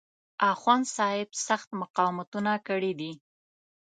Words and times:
اخوندصاحب 0.51 1.29
سخت 1.47 1.69
مقاومتونه 1.81 2.53
کړي 2.67 2.91
دي. 2.99 3.11